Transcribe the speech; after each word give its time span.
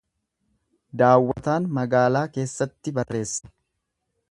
Daawwataan 1.01 1.67
magaalaa 1.79 2.25
keessatti 2.39 2.97
barreessa. 2.99 3.55